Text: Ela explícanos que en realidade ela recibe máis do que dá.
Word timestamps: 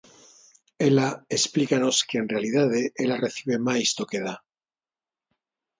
Ela 0.87 1.05
explícanos 1.37 1.95
que 2.07 2.17
en 2.21 2.27
realidade 2.33 2.81
ela 3.03 3.21
recibe 3.25 3.57
máis 3.69 3.89
do 3.97 4.03
que 4.09 4.19
dá. 4.27 4.35